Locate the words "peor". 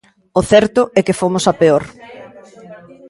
1.61-1.83